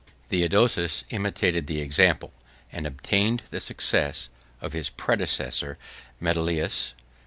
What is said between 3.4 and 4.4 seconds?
the success,